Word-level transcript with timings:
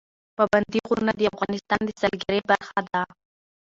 پابندی 0.37 0.79
غرونه 0.87 1.11
د 1.15 1.21
افغانستان 1.31 1.79
د 1.83 1.89
سیلګرۍ 2.01 2.41
برخه 2.51 2.79
ده. 2.91 3.01